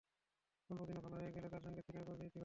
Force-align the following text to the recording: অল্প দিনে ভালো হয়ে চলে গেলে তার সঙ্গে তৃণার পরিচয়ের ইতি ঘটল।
অল্প 0.69 0.81
দিনে 0.87 0.99
ভালো 0.99 1.15
হয়ে 1.15 1.25
চলে 1.25 1.35
গেলে 1.35 1.47
তার 1.49 1.61
সঙ্গে 1.61 1.81
তৃণার 1.81 2.03
পরিচয়ের 2.03 2.19
ইতি 2.21 2.29
ঘটল। 2.29 2.39